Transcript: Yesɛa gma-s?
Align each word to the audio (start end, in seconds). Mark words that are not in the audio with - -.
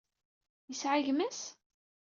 Yesɛa 0.69 0.99
gma-s? 1.05 1.39